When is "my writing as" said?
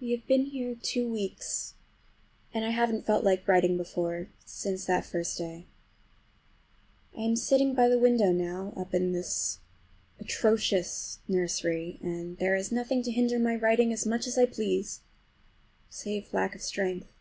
13.38-14.06